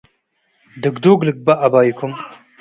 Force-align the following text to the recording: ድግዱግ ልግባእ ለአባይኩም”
ድግዱግ 0.81 1.19
ልግባእ 1.27 1.57
ለአባይኩም” 1.59 2.13